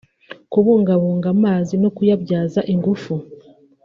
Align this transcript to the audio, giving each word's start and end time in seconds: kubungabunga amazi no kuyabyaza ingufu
kubungabunga 0.51 1.27
amazi 1.35 1.73
no 1.83 1.89
kuyabyaza 1.95 2.59
ingufu 2.73 3.13